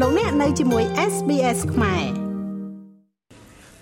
[0.00, 2.04] លោកអ្នកនៅជាមួយ SBS ខ្មែរ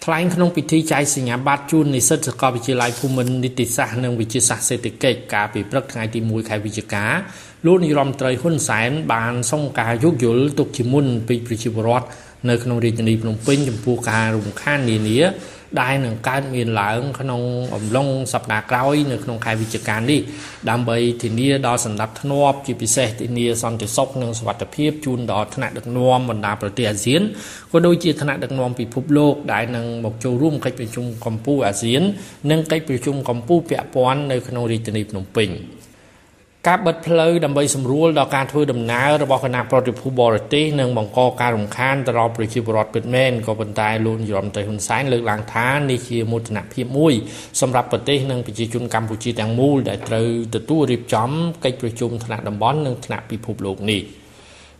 [0.04, 7.04] ថ្លែងក្នុងពិធីចែកសញ្ញាបត្រជូននិស្សិតសាកលវិទ្យាល័យភូមិន្ទនីតិសាស្ត្រនិងវិទ្យាសាស្ត្រសេដ្ឋកិច្ចកាលពីព្រឹកថ្ងៃទី1ខែវិច្ឆិកា
[7.66, 12.06] លោកនាយរដ្ឋមន្ត្រីហ៊ុនសែនបានសុំការយោគយល់ទុកជាមុនពីប្រជាពលរដ្ឋ
[12.48, 15.18] នៅក្នុងរាជធានីភ្នំពេញចំពោះការរំខាននានា
[15.80, 17.42] ដែលនឹងកើតមានឡើង ក្នុង
[17.74, 20.20] អំឡុងសប្តាហ៍ក្រោយនៅក្នុងខែវិច្ឆិកានេះ
[20.70, 27.22] ដើម្បីធានាដល់សន្តិភាពជាពិសេសធានាសន្តិសុខនិងសុវត្ថិភាពជូនដល់ថ្នាក់ដឹកនាំបណ្ដាប្រទេសអាស៊ាន
[27.72, 32.02] ក៏ដូចជាថ្នាក់ដឹកនាំពិភពលោកដែលនឹងមកចូលរួមកិច្ចប្រជុំកម្ពុជាអាស៊ាន
[32.50, 35.50] និងកិច្ចប្រជុំកម្ពុជាពាក់ព័ន្ធនៅក្នុងរាជធានីភ្នំពេញ។
[36.68, 47.14] ការបិទផ្លូវដើម្បីសម្រួលដល់ការធ្វើដំណើររបស់គណៈប្រតិភូបរទេសនិងបង្កការរំខានទៅដល់ប្រជាពលរដ្ឋពិតមែនក៏ប៉ុន្តែលោកនាយរដ្ឋមន្ត្រីហ៊ុនសែនលើកឡើងថានេះជាមោទនភាពមួយ
[47.60, 51.30] សម្រាប់ប្រទេសនិងប្រជាជនកម្ពុជាទាំងមូលដែលត្រូវទទួលរៀបចំ
[51.64, 54.02] កិច្ចប្រជុំថ្នាក់តំបន់និងថ្នាក់ពិភពលោកនេះ។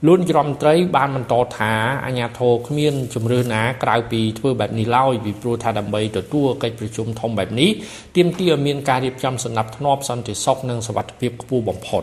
[0.07, 1.73] លោកនាយរដ្ឋមន្ត្រីបានបន្តថា
[2.07, 7.71] អាញាធរគ្មានជំរឿនណាក្រៅពីធ្វើបែបនេះឡើយពីព្រោះថាដើម្បីទទួលកិច្ចប្រជុំធំបែបនេះ
[8.17, 12.03] ទាមទារឲ្យមានការរៀបចំសណ្ដាប់ធ្នាប់សន្តិសុខនិងសុវត្ថិភាពខ្ពស់បំផុត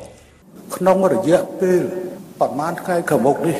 [0.75, 1.81] ក្នុងរយៈពេល
[2.39, 3.57] ប្រមាណថ្ងៃខាងមុខនេះ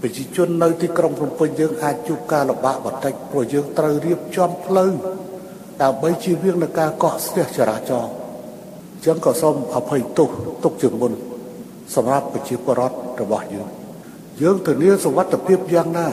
[0.00, 4.90] ប្រជាជននៅទីក្រុងភ្នំពេញយើងអាចជួបការលំបាកបន្តិចព្រោះយើងត្រូវរៀបចំផ្លូវ
[5.82, 8.12] ដើម្បីជៀសវាងនឹងការកកស្ទះចរាចរណ៍
[8.94, 10.28] អញ្ចឹងក៏សូមអភ័យទោស
[10.64, 11.12] ទុកជាមុន
[11.94, 13.68] សម្រាប់ប្រជាពលរដ្ឋ របស់យើង
[14.42, 16.08] យើងធានាសុវត្ថិភាពយ៉ាងណា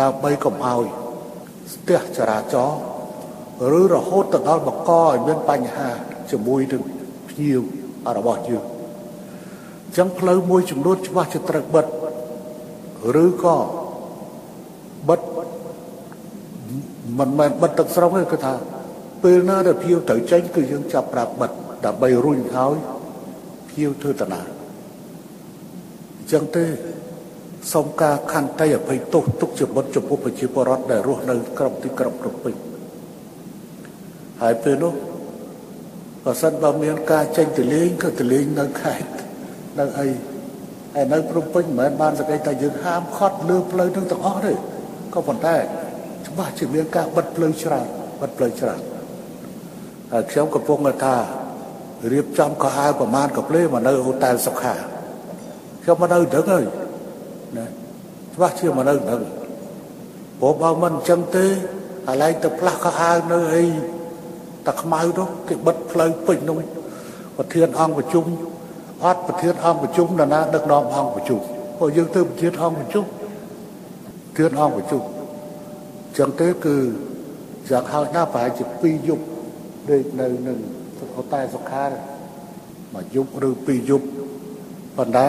[0.00, 0.84] ដើម្បីកុំឲ្យ
[1.72, 2.80] ស្ទះចរាចរណ៍
[3.78, 5.88] ឬរហូតទៅដល់បង្កឲ្យមានបញ្ហា
[6.30, 6.82] ជាមួយនឹង
[7.28, 7.60] ភ្ញៀវ
[8.16, 11.86] របស់យើងអញ្ចឹងផ្លូវមួយចំនួនច្បាស់ជាត្រូវបិទ
[13.24, 13.56] ឬក៏
[15.08, 15.20] បិទ
[17.18, 18.54] មិនមែនបិទទឹកស្រុងទេគឺថា
[19.22, 21.50] ពេលណាដែលភ្ញៀវត្រូវចេញគឺយើងចាប់ប្រាប់បិទ
[21.84, 22.74] ដើម្បីរុញឲ្យ
[23.68, 26.64] ភ្ញៀវធ្វើដំណើរអញ្ចឹងទេ
[27.72, 32.54] សូមការខន្តីអភ័យទោសទុកជាបុត្រចំពោះប្រជាពលរដ្ឋដែលរស់នៅក្រុងទីក្រុងភ្នំពេញ
[34.42, 34.92] ហើយពេលនោះ
[36.24, 39.10] បើសិនបើមានការចេញទៅលេងក៏ទៅលេងនៅខេត្ត
[39.78, 40.08] នៅអី
[40.94, 44.52] ហើយនៅភ្នំពេញមិនមែនបានសក្តិថាយើងហាមខត់លើផ្លូវនឹងទាំងអស់ទេ
[45.14, 45.56] ក៏ប៉ុន្តែ
[46.26, 47.86] ច្បាស់ជាមានការបិទផ្លូវច្រើន
[48.20, 48.80] បិទផ្លូវច្រើន
[50.12, 51.16] ហើយខ្ញុំកំពុងថា
[52.12, 54.74] រៀបចំកោះអាវប្រមាណកាផ្លេមកនៅហូតែលសុខា
[55.82, 56.64] ខ្ញុំមកនៅដឹងហើយ
[57.56, 57.64] ណា
[58.34, 59.20] ច្បាស់ជាមនុស្សហ្នឹង
[60.40, 61.46] ព្រោះបើមិនអញ្ចឹងទេ
[62.08, 63.64] អាឡែងទៅផ្លាស់ខោអាវនៅអី
[64.66, 66.58] តាខ្មៅនោះគេបិទផ្លូវពេញនោះ
[67.36, 68.24] ប្រធានអង្គប្រជុំ
[69.04, 71.40] អត់ប្រធានអង្គប្រជុំនរណាដឹកនាំអង្គប្រជុំ
[71.78, 75.02] ព្រោះយើងទៅប្រធានអង្គប្រជុំប្រធានអង្គប្រជុំ
[76.06, 76.76] អញ្ចឹងទេគឺ
[77.70, 79.24] យ៉ាងហោចណាស់ប្រហែលជា2យប់
[79.90, 80.58] ដេកនៅនឹង
[81.32, 81.84] តែសុខា
[82.94, 84.06] មួយយប់ឬ2យប់
[84.96, 85.28] ប៉ុន្តែ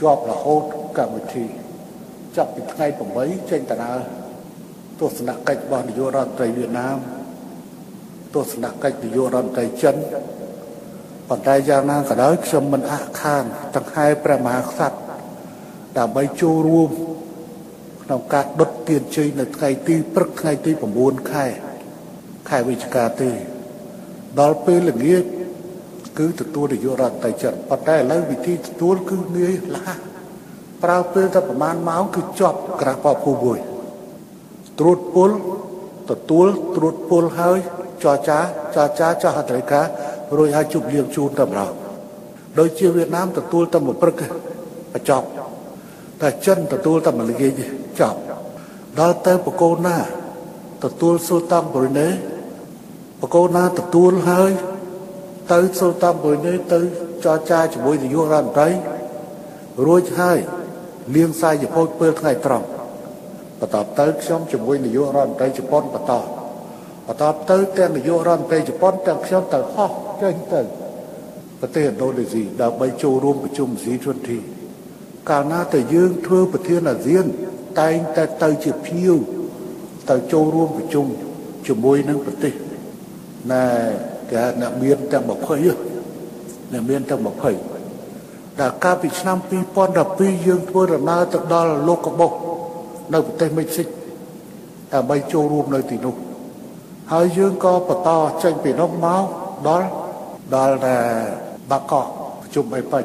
[0.00, 0.62] ជាប់រហូត
[0.98, 1.46] កម្មវិធី
[2.36, 2.86] ចាប់ពីថ្ងៃ
[3.18, 3.98] 8ចេញដំណើរ
[5.00, 6.98] ទស្សនកិច្ចរបស់នាយករដ្ឋមន្ត្រីវៀតណាម
[8.34, 9.96] ទស្សនកិច្ចនាយករដ្ឋមន្ត្រីចិន
[11.28, 13.44] ប៉ុន្តែយ៉ាងណាក៏ដោយខ្ញុំមិនអះខាន
[13.74, 14.98] ទាំងខែព្រះមហាក្សត្រ
[15.98, 16.90] ដើម្បីចូលរួម
[18.02, 21.44] ក្នុងការដុតទៀនជ័យនៅថ្ងៃទីព្រឹកថ្ងៃទី9ខែ
[22.48, 23.30] ខែវិច្ឆិកាទេ
[24.40, 25.24] ដល់ពេលល្ងាច
[26.18, 29.88] គឺទទួលនាយករដ្ឋមន្ត្រីចិនប៉ុន្តែឥឡូវវិធីទទួលគឺងាយលះ
[30.82, 33.58] ប្រើពេលតែប្រហែលម៉ោងគឺជាប់ក្រាស់បបភូមួយ
[34.78, 35.30] ត្រួតពុល
[36.10, 37.58] ទទួលត្រួតពុលហើយ
[38.02, 38.38] ចរចា
[38.74, 39.80] ចរចាចោះអត្រិកា
[40.36, 41.72] រួចហើយជប់លៀងជូនទៅម្ដង
[42.58, 44.20] ដូចជាវៀតណាមទទួលតែមួយព្រឹក
[44.92, 45.26] បញ្ចប់
[46.22, 47.52] តែចិនទទួលតែមួយល្ងាច
[48.00, 48.18] ចប់
[49.00, 49.96] ដល់ទៅបកូនណា
[50.84, 52.08] ទទួលស៊ុលតាំបរិណេ
[53.22, 54.50] បកូនណាទទួលហើយ
[55.52, 56.80] ទៅសូតាមបុយនេះទៅ
[57.24, 58.68] ចរចាជាមួយនាយករដ្ឋមន្ត្រី
[59.86, 60.38] រួចហើយ
[61.14, 62.66] លៀងសាយជប៉ុនពេលថ្ងៃត្រង់
[63.60, 66.12] បន្តទៅខ្ញុំជាមួយនាយករដ្ឋមន្ត្រីជប៉ុនបន្ត
[67.06, 69.90] បន្តទៅទាំងនាយករដ្ឋមន្ត្រីជប៉ុនទាំងខ្ញុំទៅហោះ
[70.22, 70.60] ចេញទៅ
[71.60, 74.28] ប្រទេសឥណ្ឌូនេស៊ីដើម្បីចូលរួមប្រជុំ G20
[75.30, 77.24] កាលណាតែយើងធ្វើប្រធានអាស៊ាន
[77.80, 79.14] តែងតែទៅជាភៀវ
[80.10, 81.06] ទៅចូលរួមប្រជុំ
[81.66, 82.52] ជាមួយនឹងប្រទេស
[83.52, 83.66] ណែ
[84.30, 89.36] គេអ្នកមានទាំង20អ្នកមានទាំង20ដែលកាលពីឆ្នាំ
[89.90, 92.32] 2012យើងធ្វើដំណើរទៅដល់លោកកបោះ
[93.14, 93.88] នៅប្រទេសមិចស៊ីក
[94.92, 96.14] ដើម្បីចូលរួមនៅទីនោះ
[97.12, 98.10] ហើយយើងក៏បន្ត
[98.42, 99.24] ចេញពីនោះមក
[99.68, 99.86] ដល់
[100.54, 100.96] ដល់តែ
[101.70, 101.92] បាកក
[102.40, 103.04] ប្រជុំអេប៉ិច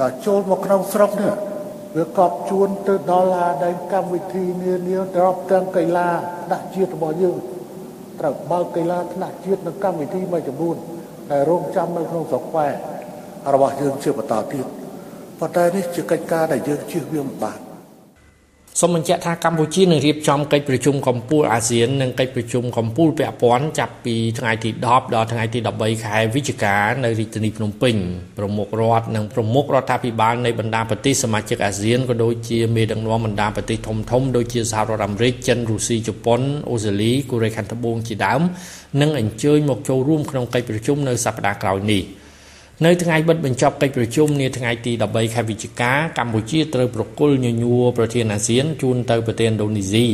[0.00, 1.34] ដល់ចូលមកក្នុងស្រុកនេះ
[1.96, 6.08] វាកប់ជួនទៅដល់អាដែងកម្មវិធីនានាទៅរាប់ទាំងកីឡា
[6.52, 7.36] ដាក់ជាតិរបស់យើង
[8.20, 10.76] ត្រូវបើកកីឡាថ្នាក់ជាតិនិងកម្មវិធីមួយចំនួន
[11.30, 12.72] ដែលរងចាំនៅក្នុងស្រុកខ្មែរ
[13.54, 14.66] របស់យើងជាបន្តទៀត
[15.40, 17.63] ប៉ុន្តែនេះជាកិច្ចការដែលយើងជៀសវាងមិនបាន
[18.80, 27.94] សូមបញ្ជាក់ថាកម្ពុជានឹងរៀបចំកិច្ចប្រជុំកម្ពុជាអាស៊ាននិងកិច្ចប្រជុំកម្ពុជាពាក់ព័ន្ធចាប់ពីថ្ងៃទី10ដល់ថ្ងៃទី13ខែវិច្ឆិកានៅរាជធានីភ្នំពេញ
[28.38, 36.40] ប្រមុខរដ្ឋនិងប្រមុខរដ្ឋាភិបាលនៃបណ្ដាប្រទេសសមាជិកអាស៊ានក៏ដូចជាមេដឹកនាំបណ្ដាប្រទេសធំធំដូចជាសហរដ្ឋអាមេរិកចិនរុស្ស៊ីជប៉ុន
[36.70, 38.42] អូស្ត្រាលីកូរ៉េខាងត្បូងជាដើម
[39.00, 42.04] នឹងអញ្ជើញមកចូលរួមក្នុងកិច្ចប្រជុំនៅសប្តាហ៍ក្រោយនេះ។
[42.82, 50.06] នៅថ្ងៃបិទបញ្ចប់កិច្ចប្រជុំនាថ្ងៃទី13ខែវិច្ឆិកាកម្ពុជាត្រូវប្រគល់ញញួរប្រធានអាស៊ានជូនទៅប្រទេសឥណ្ឌូនេស៊ី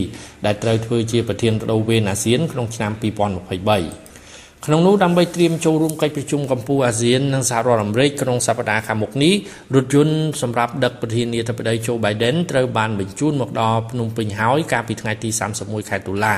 [0.47, 9.35] ដែលត្រូវធ្វើជាប្រធានបដូវវេនអាស៊ានក្នុងឆ្នាំ2023ក្នុងនោះដើម្បីត្រៀមចូលរួមកិច្ចប្រជុំកម្ពុជាអាស៊ាននិងសហរដ្ឋអាមេរិកក្នុងសប្តាហ៍ខាងមុខនេះ
[9.75, 15.29] រថយន្តសម្រាប់ដឹកប្រធានាធិបតី Joe Biden ត្រូវបានបញ្ជូនមកដល់ភ្នំពេញហើយកាលពីថ្ងៃទី
[15.61, 16.37] 31ខែតុលា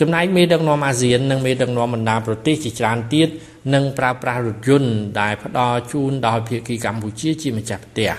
[0.00, 3.28] ចំណែកមេដឹកនាំអាស៊ាននិងមេដឹកនាំបណ្ដាប្រទេសជាច្រើនទៀត
[3.74, 8.10] នឹងប្រើប្រាស់រថយន្តដែលផ្ដល់ជូនដោយភាគីកម្ពុជាជាម្ចាស់ផ្ទះ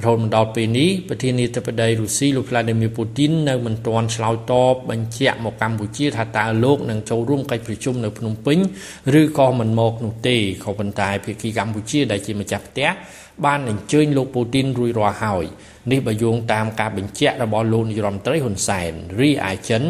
[0.00, 8.58] រហូតមកដល់ពេលនេះប្រធានាធិបតីរុស្ស៊ីលោក Vladimir Putin នៅមិនទាន់ឆ្លើយតបបញ្ជាក់មកកម្ពុជាថាតើលោកនឹងចូលរួមកិច្ចប្រជុំនៅភ្នំពេញ
[9.20, 12.90] ឬក៏មិនមកនោះទេក៏ប៉ុន្តែភាគីកម្ពុជាដែលជាម្ចាស់ផ្ទះ
[13.44, 15.44] បានអញ្ជើញលោកពូទីនរួចរាល់ហើយ
[15.90, 19.82] នេះបើយោងតាមការបញ្ជាក់របស់លោកនាយរដ្ឋមន្ត្រីហ៊ុនសែនរីឯចិន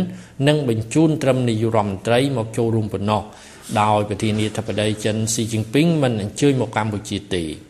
[0.49, 3.23] នឹងបញ្ជូនត្រឹមនាយរដ្ឋមន្ត្រីមកចូលរួមប៉ុណ្ណោះ
[3.81, 7.70] ដោយប្រធានាធិបតីចិនស៊ីជីនពីងមិនអញ្ជើញមកកម្ពុជាទេ